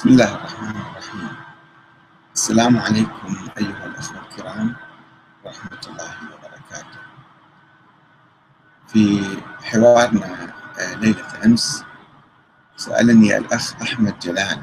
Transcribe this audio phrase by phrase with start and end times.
[0.00, 1.28] بسم الله الرحمن الرحيم.
[2.34, 4.76] السلام عليكم أيها الأخوة الكرام
[5.44, 7.00] ورحمة الله وبركاته.
[8.88, 9.20] في
[9.62, 11.84] حوارنا آه، ليلة أمس
[12.76, 14.62] سألني الأخ أحمد جلال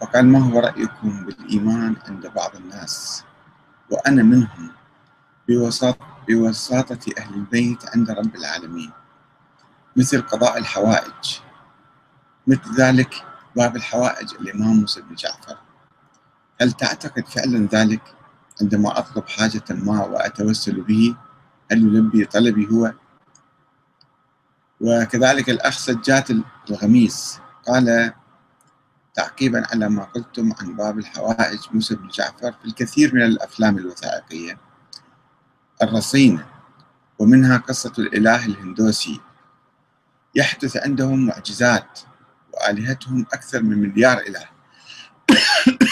[0.00, 3.24] فقال ما هو رأيكم بالإيمان عند بعض الناس؟
[3.90, 4.70] وأنا منهم
[5.48, 8.92] بوساطة, بوساطة أهل البيت عند رب العالمين
[9.96, 11.40] مثل قضاء الحوائج
[12.46, 15.58] مثل ذلك باب الحوائج الإمام موسى بن جعفر
[16.60, 18.02] هل تعتقد فعلا ذلك
[18.60, 21.16] عندما أطلب حاجة ما وأتوسل به؟
[21.72, 22.92] هل يلبي طلبي هو؟
[24.80, 26.28] وكذلك الأخ سجات
[26.70, 28.12] الغميس قال
[29.14, 34.58] تعقيبا على ما قلتم عن باب الحوائج موسى بن جعفر في الكثير من الأفلام الوثائقية.
[35.82, 36.46] الرصينة
[37.18, 39.20] ومنها قصة الإله الهندوسي.
[40.34, 42.00] يحدث عندهم معجزات
[42.60, 44.44] وآلهتهم أكثر من مليار إله.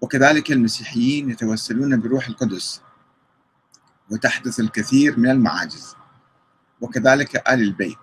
[0.00, 2.80] وكذلك المسيحيين يتوسلون بروح القدس
[4.10, 5.96] وتحدث الكثير من المعاجز.
[6.80, 7.98] وكذلك آل البيت.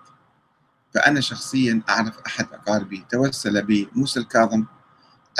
[0.94, 4.64] فأنا شخصيا أعرف أحد أقاربي توسل بموسى الكاظم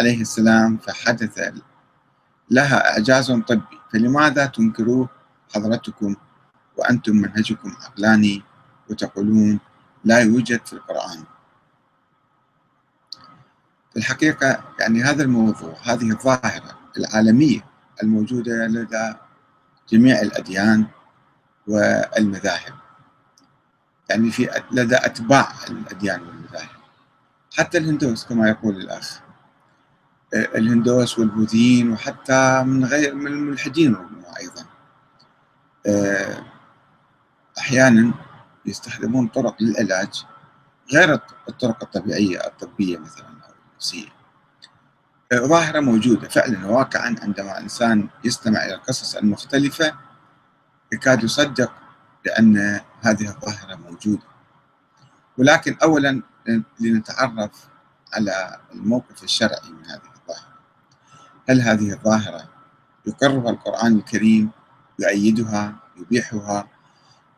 [0.00, 1.52] عليه السلام فحدث
[2.50, 3.80] لها إعجاز طبي.
[3.92, 5.08] فلماذا تنكروه
[5.54, 6.16] حضرتكم
[6.76, 8.42] وأنتم منهجكم عقلاني
[8.90, 9.60] وتقولون
[10.04, 11.24] لا يوجد في القرآن؟
[13.96, 17.64] الحقيقة يعني هذا الموضوع هذه الظاهرة العالمية
[18.02, 19.14] الموجودة لدى
[19.88, 20.86] جميع الأديان
[21.66, 22.74] والمذاهب.
[24.10, 26.80] يعني في لدى أتباع الأديان والمذاهب.
[27.56, 29.20] حتى الهندوس كما يقول الأخ.
[30.34, 33.96] الهندوس والبوذيين وحتى من غير من الملحدين
[34.40, 34.64] أيضا
[37.58, 38.14] أحيانا
[38.66, 40.24] يستخدمون طرق للعلاج
[40.92, 43.29] غير الطرق الطبيعية الطبية مثلا.
[43.80, 44.08] النفسية
[45.34, 49.94] ظاهرة موجودة فعلا واقعا عندما الإنسان يستمع إلى القصص المختلفة
[50.92, 51.72] يكاد يصدق
[52.24, 54.22] بأن هذه الظاهرة موجودة.
[55.38, 56.22] ولكن أولا
[56.80, 57.50] لنتعرف
[58.12, 60.54] على الموقف الشرعي من هذه الظاهرة.
[61.48, 62.48] هل هذه الظاهرة
[63.06, 64.50] يقرها القرآن الكريم
[64.98, 66.68] يؤيدها يبيحها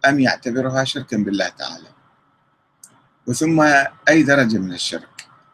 [0.09, 1.89] أم يعتبرها شركا بالله تعالى؟
[3.27, 3.61] وثم
[4.09, 5.12] أي درجة من الشرك؟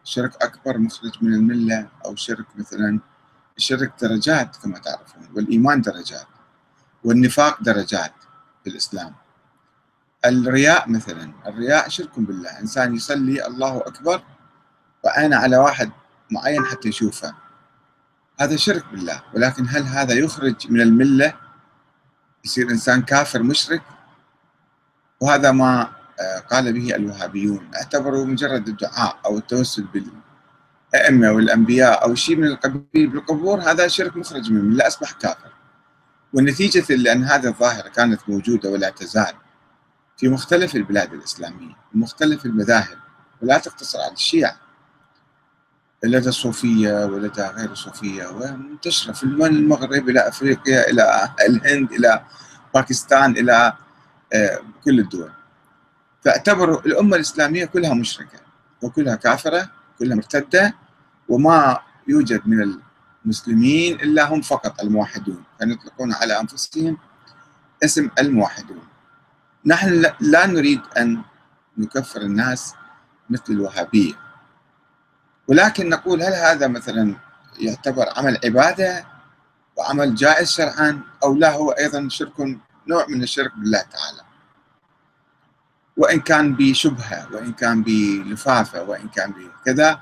[0.09, 2.99] شرك أكبر مخرج من الملة أو شرك مثلا
[3.57, 6.27] الشرك درجات كما تعرفون والإيمان درجات
[7.03, 8.13] والنفاق درجات
[8.63, 9.15] في الإسلام.
[10.25, 14.23] الرياء مثلا الرياء شرك بالله إنسان يصلي الله أكبر
[15.03, 15.91] وعين على واحد
[16.31, 17.33] معين حتى يشوفه.
[18.39, 21.33] هذا شرك بالله ولكن هل هذا يخرج من الملة؟
[22.45, 23.81] يصير إنسان كافر مشرك؟
[25.21, 25.98] وهذا ما
[26.51, 29.85] قال به الوهابيون اعتبروا مجرد الدعاء أو التوسل
[30.93, 35.51] بالأئمة والأنبياء أو شيء من القبيل بالقبور هذا شرك مخرج من الملة أصبح كافر.
[36.33, 39.33] والنتيجة لأن هذه الظاهرة كانت موجودة ولا تزال
[40.17, 42.97] في مختلف البلاد الإسلامية ومختلف المذاهب
[43.41, 44.55] ولا تقتصر على الشيعة.
[46.03, 52.25] لدى الصوفية ولدى غير الصوفية ومنتشرة في المغرب إلى أفريقيا إلى الهند إلى
[52.73, 53.73] باكستان إلى
[54.83, 55.31] كل الدول.
[56.25, 58.39] فاعتبروا الأمة الإسلامية كلها مشركة
[58.81, 59.69] وكلها كافرة
[59.99, 60.73] كلها مرتدة
[61.29, 62.79] وما يوجد من
[63.25, 66.97] المسلمين إلا هم فقط الموحدون فيطلقون على أنفسهم
[67.83, 68.83] اسم الموحدون.
[69.65, 71.21] نحن لا نريد أن
[71.77, 72.73] نكفر الناس
[73.29, 74.13] مثل الوهابية.
[75.47, 77.15] ولكن نقول هل هذا مثلا
[77.59, 79.05] يعتبر عمل عبادة
[79.75, 82.39] وعمل جائز شرعا أو لا هو أيضا شرك
[82.87, 84.28] نوع من الشرك بالله تعالى.
[85.99, 89.99] وإن كان بشبهة وإن كان بلفافة وإن كان بكذا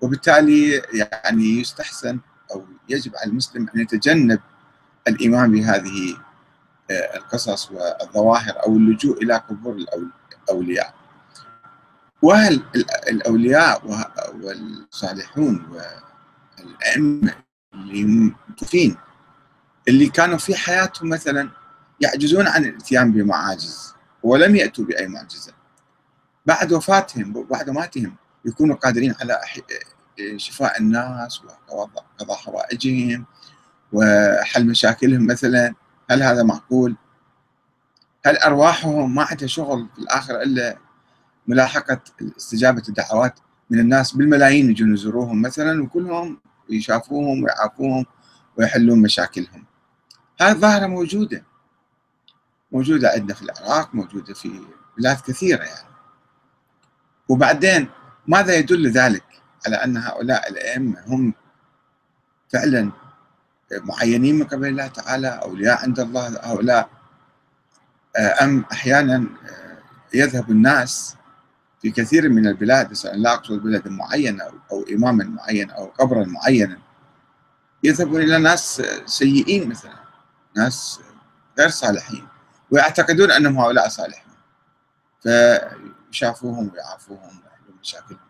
[0.00, 2.18] وبالتالي يعني يستحسن
[2.52, 4.40] أو يجب على المسلم أن يتجنب
[5.08, 6.16] الإيمان بهذه
[6.90, 9.76] القصص والظواهر أو اللجوء إلى قبور
[10.48, 10.94] الأولياء.
[12.22, 12.62] وهل
[13.08, 13.82] الأولياء
[14.42, 15.66] والصالحون
[16.58, 17.34] والأئمة
[17.74, 18.36] اللي
[19.88, 21.50] اللي كانوا في حياتهم مثلا
[22.00, 25.52] يعجزون عن الإتيان بمعاجز؟ ولم يأتوا بأي معجزة.
[26.46, 28.14] بعد وفاتهم وبعد ماتهم
[28.44, 29.40] يكونوا قادرين على
[30.36, 31.40] شفاء الناس
[31.70, 33.24] وقضاء حوائجهم
[33.92, 35.26] وحل مشاكلهم.
[35.26, 35.74] مثلا
[36.10, 36.96] هل هذا معقول؟
[38.26, 40.78] هل أرواحهم ما عندها شغل في الآخرة إلا
[41.46, 42.00] ملاحقة
[42.36, 43.40] استجابة الدعوات
[43.70, 46.40] من الناس بالملايين يجون يزوروهم مثلا وكلهم
[46.70, 48.06] يشافوهم ويعافوهم
[48.56, 49.64] ويحلون مشاكلهم؟
[50.40, 51.44] هذه ظاهرة موجودة.
[52.72, 54.60] موجودة عندنا في العراق موجودة في
[54.98, 55.88] بلاد كثيرة يعني.
[57.28, 57.88] وبعدين
[58.26, 59.24] ماذا يدل ذلك
[59.66, 61.34] على أن هؤلاء الأئمة هم
[62.48, 62.90] فعلا
[63.72, 66.90] معينين من قبل الله تعالى أولياء عند الله؟ هؤلاء
[68.42, 69.24] أم أحيانا
[70.14, 71.16] يذهب الناس
[71.82, 76.78] في كثير من البلاد لا أقصد بلد معين أو إماما معين أو قبرا معينا
[77.84, 79.94] يذهبون إلى ناس سيئين مثلا
[80.56, 81.00] ناس
[81.58, 82.26] غير صالحين.
[82.70, 84.32] ويعتقدون أنهم هؤلاء صالحون.
[85.22, 88.20] فيشافوهم ويعافوهم ويحلون مشاكلهم.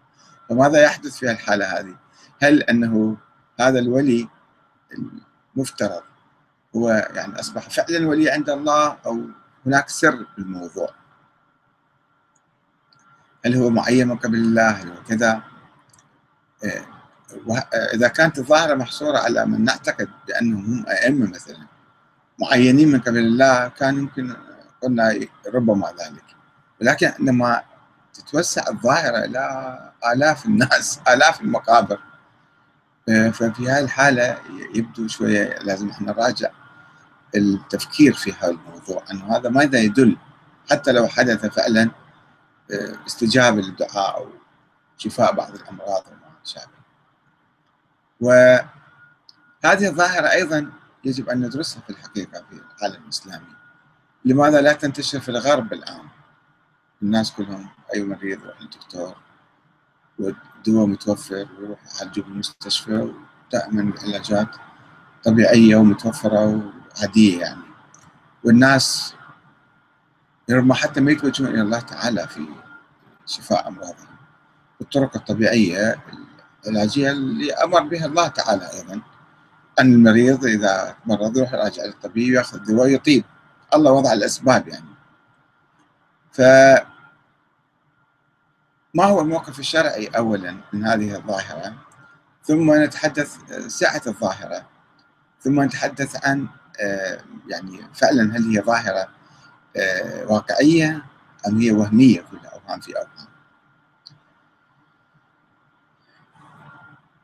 [0.49, 1.97] فماذا يحدث في الحالة هذه؟
[2.43, 3.17] هل أنه
[3.61, 4.29] هذا الولي
[5.57, 6.03] المفترض
[6.77, 9.21] هو يعني أصبح فعلا ولي عند الله أو
[9.67, 10.91] هناك سر بالموضوع؟
[13.45, 15.43] هل هو معين من قبل الله؟ هل هو كذا؟
[16.65, 16.87] إيه،
[17.95, 21.67] إذا كانت الظاهرة محصورة على من نعتقد بأنهم هم أئمة مثلا
[22.41, 24.37] معينين من قبل الله كان يمكن
[24.83, 25.21] قلنا
[25.55, 26.25] ربما ذلك.
[26.81, 27.63] ولكن عندما
[28.15, 29.79] تتوسع الظاهرة إلى
[30.15, 32.01] آلاف الناس آلاف المقابر
[33.09, 34.39] إيه، ففي هذه الحالة
[34.75, 36.51] يبدو شوية لازم إحنا نراجع
[37.37, 40.17] التفكير في هذا الموضوع أنه هذا ماذا يدل؟
[40.71, 41.91] حتى لو حدث فعلا
[43.07, 44.29] استجابة للدعاء أو
[44.99, 46.81] شفاء بعض الأمراض وما شابه
[48.21, 50.71] وهذه الظاهرة أيضا
[51.05, 53.55] يجب أن ندرسها في الحقيقة في العالم الإسلامي.
[54.25, 56.02] لماذا لا تنتشر في الغرب الآن؟
[57.02, 59.17] الناس كلهم أي مريض يروح للدكتور
[60.19, 63.12] والدواء متوفر ويروح يعالجه بالمستشفى
[63.49, 64.56] ودائما العلاجات
[65.25, 67.62] طبيعية ومتوفرة وعادية يعني.
[68.44, 69.14] والناس
[70.50, 72.47] ربما حتى ما يتوجهون إلى الله تعالى في
[73.26, 74.17] شفاء أمراضهم.
[74.81, 76.02] بالطرق الطبيعية
[76.67, 79.00] العلاجية اللي أمر بها الله تعالى أيضا.
[79.81, 83.25] أن المريض إذا مرض يروح يراجع للطبيب ياخذ دواء يطيب
[83.75, 84.91] الله وضع الأسباب يعني.
[86.32, 86.41] ف
[88.94, 91.75] ما هو الموقف الشرعي أولا من هذه الظاهرة؟
[92.44, 93.37] ثم نتحدث
[93.67, 94.67] سعة الظاهرة.
[95.41, 96.49] ثم نتحدث عن
[96.81, 99.09] آه، يعني فعلا هل هي ظاهرة
[99.76, 101.05] آه، واقعية
[101.49, 103.30] أم هي وهمية كلها أوهام في أوهام؟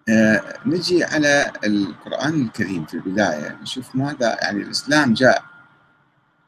[0.09, 3.59] آه، نجي على القرآن الكريم في البداية.
[3.63, 5.45] نشوف ماذا يعني الإسلام جاء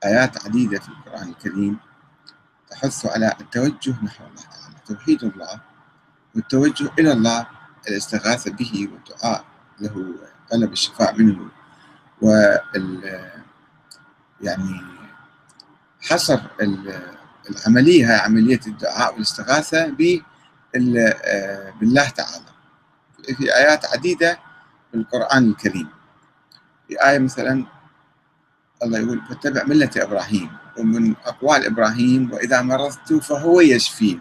[0.04, 1.78] آيات عديدة في القرآن الكريم
[2.70, 5.60] تحث على التوجه نحو الله تعالى توحيد الله
[6.34, 7.46] والتوجه إلى الله
[7.88, 9.44] الاستغاثة به والدعاء
[9.80, 10.14] له
[10.50, 11.48] طلب الشفاء منه
[12.22, 13.02] وال
[14.40, 14.80] يعني
[16.00, 16.40] حصر
[17.50, 19.86] العملية هي عملية الدعاء والاستغاثة
[20.76, 22.47] آه، بالله تعالى.
[23.34, 24.38] في آيات عديدة
[24.90, 25.88] في القرآن الكريم.
[26.88, 27.64] في آية مثلا
[28.82, 34.20] الله يقول فاتبع ملة إبراهيم ومن أقوال إبراهيم وإذا مرضت فهو يشفين.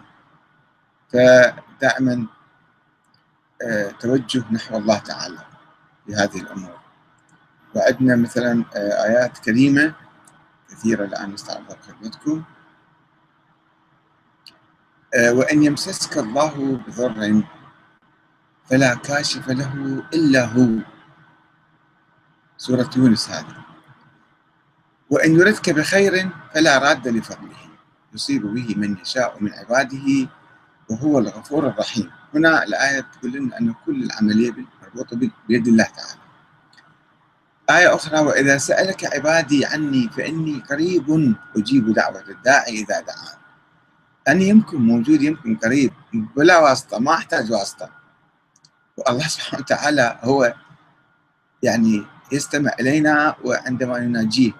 [1.14, 2.28] فدائما
[3.62, 5.40] آه، توجه نحو الله تعالى
[6.08, 6.80] في هذه الأمور.
[7.76, 9.94] وعندنا مثلا آه، آيات كريمة
[10.70, 12.44] كثيرة الآن نستعرضها بخدمتكم.
[15.14, 17.44] آه، وأن يمسسك الله بضر
[18.70, 20.68] فلا كاشف له إلا هو.
[22.58, 23.56] سورة يونس هذه.
[25.10, 27.58] وإن يردك بخير فلا راد لفضله.
[28.14, 30.30] يصيب به من يشاء من عباده
[30.90, 32.12] وهو الغفور الرحيم.
[32.36, 36.22] هنا الآية تقول لنا أن كل العملية مربوطة بيد الله تعالى.
[37.70, 43.38] آية أخرى وإذا سألك عبادي عني فإني قريب أجيب دعوة الداعي إذا دعان.
[44.28, 47.97] أن يمكن موجود يمكن قريب بلا واسطة ما أحتاج واسطة.
[48.98, 50.54] والله سبحانه وتعالى هو
[51.64, 54.52] يعني يستمع إلينا وعندما نناجيه.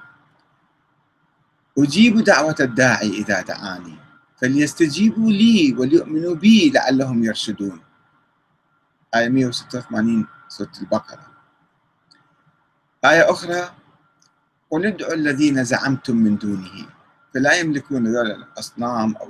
[1.78, 3.96] أجيب دعوة الداعي إذا دعاني.
[4.38, 7.82] فليستجيبوا لي وليؤمنوا بي لعلهم يرشدون.
[9.16, 11.28] آية 186 سورة البقرة.
[13.06, 13.72] آية أخرى
[14.72, 16.90] قل ادعوا الذين زعمتم من دونه.
[17.34, 19.30] فلا يملكون ذول الأصنام أو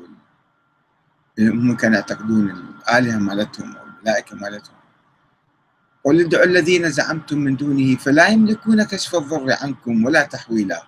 [1.40, 4.77] هم كانوا يعتقدون الآلهة مالتهم أو الملائكة مالتهم.
[6.08, 10.84] قل ادعوا الذين زعمتم من دونه فلا يملكون كشف الضر عنكم ولا تحويلا.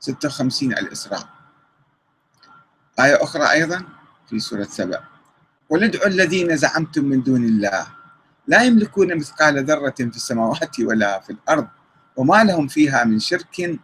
[0.00, 1.28] 56 الإسراء.
[3.00, 3.84] آية أخرى أيضا
[4.28, 5.00] في سورة سبع
[5.70, 7.86] قل ادعوا الذين زعمتم من دون الله.
[8.46, 11.68] لا يملكون مثقال ذرة في السماوات ولا في الأرض
[12.16, 13.80] وما لهم فيها من شرك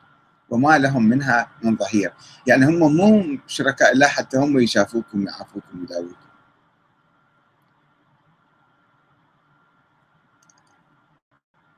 [0.51, 2.13] وما لهم منها من ظهير.
[2.47, 6.28] يعني هم مو شركاء الله حتى هم يشافوكم ويعافوكم ويداووكم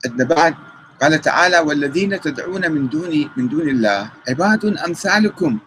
[0.07, 0.55] عندنا بعد.
[1.03, 5.59] قال تعالى والذين تدعون من دون من دون الله عباد أمثالكم.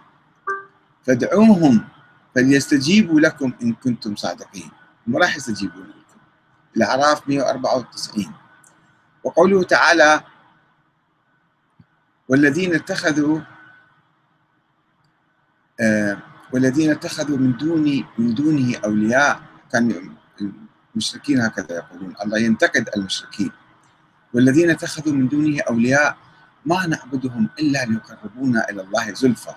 [1.04, 1.88] فادعوهم
[2.36, 4.72] فليستجيبوا لكم إن كنتم صادقين.
[5.08, 6.20] ما راح يستجيبون لكم.
[6.78, 8.34] الأعراف 194
[9.24, 10.22] وقوله تعالى
[12.30, 13.40] والذين اتخذوا
[15.80, 16.18] آه
[16.54, 19.42] والذين اتخذوا من دون من دونه أولياء.
[19.72, 20.16] كان
[20.96, 22.14] المشركين هكذا يقولون.
[22.24, 23.52] الله ينتقد المشركين.
[24.34, 26.18] والذين اتخذوا من دونه أولياء
[26.66, 29.54] ما نعبدهم إلا ليقربونا إلى الله زلفى.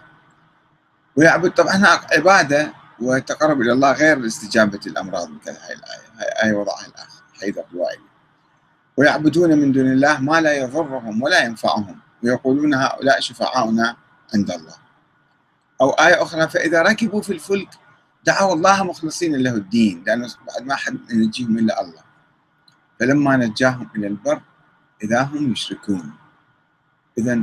[1.16, 6.06] ويعبد طبعا عبادة وتقرب إلى الله غير استجابه الأمراض كذا هاي الآية.
[6.42, 8.02] هاي وضعها الاخ حيدر الوائلي
[8.96, 12.00] ويعبدون من دون الله ما لا يضرهم ولا ينفعهم.
[12.22, 13.96] ويقولون هؤلاء شفعاؤنا
[14.34, 14.74] عند الله.
[15.80, 17.68] أو آية أخرى فإذا ركبوا في الفلك
[18.24, 20.04] دعوا الله مخلصين له الدين.
[20.06, 22.02] لأنه بعد ما حد ينجيهم إلا الله.
[23.00, 24.40] فلما نجاهم إلى البر
[25.02, 26.12] إذا هم يشركون
[27.18, 27.42] إذا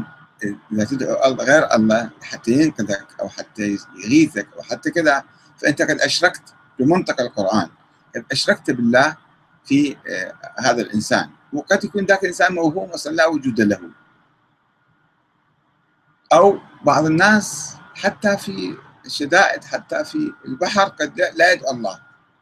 [0.71, 5.23] إذا تدعو غير الله حتى ينقذك أو حتى يغيثك أو حتى كذا
[5.57, 7.69] فأنت قد أشركت بمنطق القرآن.
[8.15, 9.17] قد أشركت بالله
[9.65, 11.29] في آه، هذا الإنسان.
[11.53, 13.79] وقد يكون ذاك الإنسان موهوم أصلا لا وجود له.
[16.33, 21.99] أو بعض الناس حتى في الشدائد حتى في البحر قد لا يدعو الله.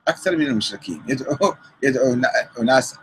[0.07, 1.03] أكثر من المشركين.
[1.07, 2.15] يدعو يدعو
[2.63, 2.95] ناس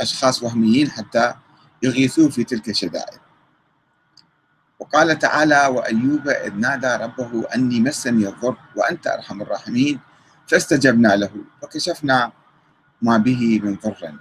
[0.00, 1.34] أشخاص وهميين حتى
[1.82, 3.18] يغيثوه في تلك الشدائد.
[4.78, 10.00] وقال تعالى وأيوب إذ نادى ربه أني مسني الضر وأنت أرحم الراحمين
[10.46, 11.30] فاستجبنا له
[11.62, 12.32] فكشفنا
[13.02, 14.12] ما به من ضر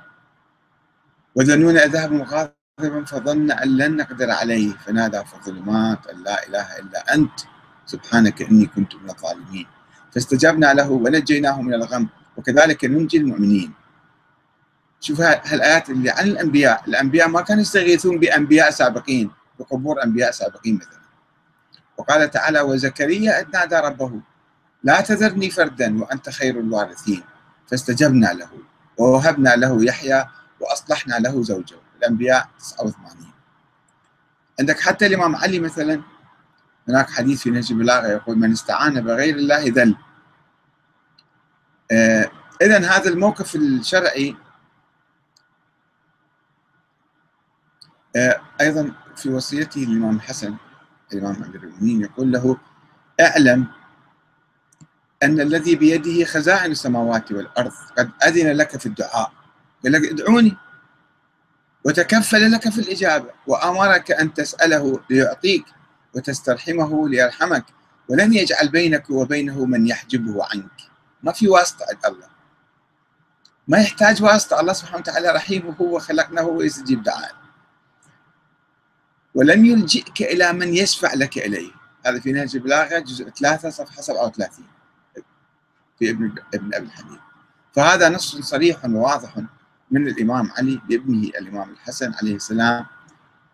[1.35, 7.13] وذنون ذهب مغاضبا فظن أن لن نقدر عليه فنادى في الظلمات أن لا إله إلا
[7.13, 7.37] أنت
[7.85, 9.67] سبحانك إني كنت من الظالمين.
[10.11, 13.73] فاستجبنا له ونجيناه من الغم وكذلك ننجي المؤمنين.
[15.03, 16.83] شوف هالآيات اللي عن الأنبياء.
[16.87, 21.03] الأنبياء ما كانوا يستغيثون بأنبياء سابقين بقبور أنبياء سابقين مثلا.
[21.97, 24.21] وقال تعالى وزكريا إذ نادى ربه
[24.83, 27.23] لا تذرني فردا وأنت خير الوارثين
[27.67, 28.49] فاستجبنا له
[28.97, 30.25] ووهبنا له يحيى
[30.59, 31.75] وأصلحنا له زوجه.
[31.97, 33.33] الأنبياء 89
[34.59, 36.01] عندك حتى الإمام علي مثلا
[36.87, 39.95] هناك حديث في نهج البلاغة يقول من استعان بغير الله ذل.
[41.91, 42.31] آه
[42.61, 44.35] إذا هذا الموقف الشرعي
[48.61, 50.55] أيضا في وصيته للإمام الحسن
[51.13, 52.57] الإمام أمير المؤمنين يقول له
[53.21, 53.67] أعلم
[55.23, 59.31] أن الذي بيده خزائن السماوات والأرض قد أذن لك في الدعاء
[59.83, 60.57] قال لك ادعوني
[61.85, 65.65] وتكفل لك في الإجابة وأمرك أن تسأله ليعطيك
[66.15, 67.65] وتسترحمه ليرحمك
[68.09, 70.71] ولم يجعل بينك وبينه من يحجبه عنك.
[71.23, 72.27] ما في واسطة عند الله.
[73.67, 74.59] ما يحتاج واسطة.
[74.59, 77.42] الله سبحانه وتعالى رحيم وهو خلقنا هو يستجيب دعائك
[79.35, 81.71] ولم يلجئك إلى من يشفع لك إليه.
[82.05, 84.65] هذا في نهج البلاغة جزء 3 صفحة 37
[85.99, 87.17] في ابن ابن أبي الحديث
[87.73, 89.37] فهذا نص صريح وواضح
[89.91, 92.85] من الإمام علي لابنه الإمام الحسن عليه السلام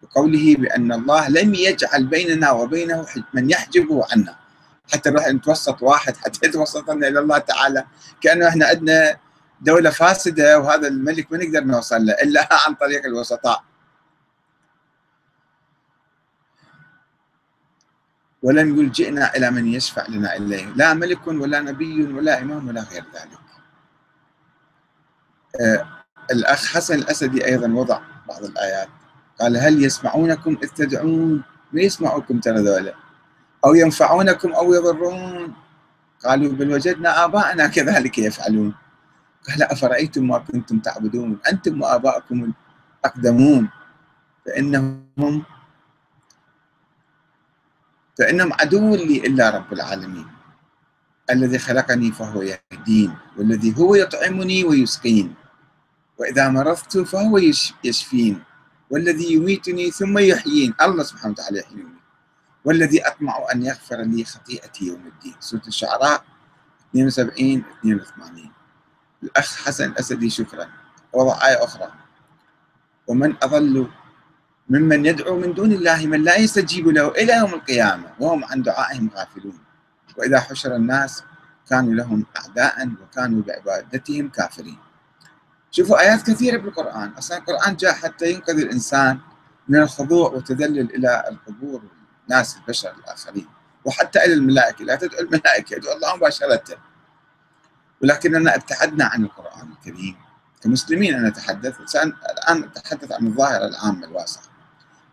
[0.04, 4.36] بقوله بأن الله لم يجعل بيننا وبينه من يحجبه عنا.
[4.94, 7.86] حتى نروح نتوسط واحد حتى يتوسطنا إلى الله تعالى
[8.22, 9.18] كأنه إحنا عندنا
[9.62, 13.64] دولة فاسدة وهذا الملك ما نقدر نوصل له إلا عن طريق الوسطاء.
[18.44, 23.04] ولم يلجئنا إلى من يشفع لنا إليه لا ملك ولا نبي ولا إمام ولا غير
[23.16, 23.40] ذلك.
[25.62, 25.88] آه
[26.32, 28.90] الأخ حسن الأسدي أيضا وضع بعض الآيات
[29.40, 31.44] قال هل يسمعونكم إذ تدعون؟
[31.74, 32.94] ما يسمعوكم ترى ذولا؟
[33.66, 35.54] أو ينفعونكم أو يضرون؟
[36.24, 38.76] قالوا بل وجدنا آباءنا كذلك يفعلون.
[39.50, 42.54] قال أفرأيتم ما كنتم تعبدون؟ أنتم وآباءكم
[43.04, 43.70] الأقدمون.
[44.46, 45.44] فإنهم
[48.20, 50.28] فإنهم عدو لي إلا رب العالمين.
[51.32, 55.34] الذي خلقني فهو يهدين والذي هو يطعمني ويسقين.
[56.18, 57.38] وإذا مرضت فهو
[57.84, 58.44] يشفين.
[58.90, 60.74] والذي يميتني ثم يحيين.
[60.82, 62.00] الله سبحانه وتعالى يحييني.
[62.66, 65.36] والذي أطمع أن يغفر لي خطيئتي يوم الدين.
[65.40, 66.24] سورة الشعراء
[66.92, 68.52] 72 82
[69.24, 70.68] الأخ حسن الأسدي شكرا.
[71.14, 71.92] وضع آية أخرى.
[73.08, 73.88] ومن أضل
[74.70, 79.10] ممن يدعو من دون الله من لا يستجيب له إلى يوم القيامة وهم عن دعائهم
[79.16, 79.60] غافلون.
[80.18, 81.24] وإذا حشر الناس
[81.70, 84.78] كانوا لهم أعداء وكانوا بعبادتهم كافرين.
[85.72, 87.10] شوفوا آيات كثيرة بالقرآن.
[87.18, 89.20] أصلا القرآن جاء حتى ينقذ الإنسان
[89.68, 91.82] من الخضوع والتذلل إلى القبور
[92.28, 93.48] والناس البشر الآخرين
[93.86, 94.86] وحتى إلى الملائكة.
[94.86, 96.64] لا تدعو الملائكة يدعو الله مباشرة.
[98.02, 100.16] ولكننا ابتعدنا عن القرآن الكريم.
[100.62, 104.49] كمسلمين أنا أتحدث الآن أتحدث عن الظاهرة العامة الواسعة.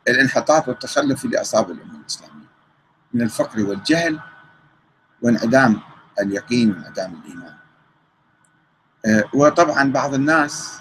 [0.09, 2.47] الانحطاط والتخلف اللي أصاب الأمة الإسلامية
[3.15, 4.21] من الفقر والجهل
[5.23, 5.81] وانعدام
[6.21, 7.55] اليقين وانعدام الإيمان.
[9.07, 10.81] آه، وطبعا بعض الناس